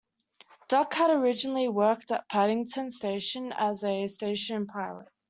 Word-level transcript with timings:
Duck 0.67 0.95
had 0.95 1.11
originally 1.11 1.67
worked 1.67 2.09
at 2.09 2.27
Paddington 2.27 2.89
station 2.89 3.53
as 3.55 3.83
a 3.83 4.07
Station 4.07 4.65
pilot. 4.65 5.07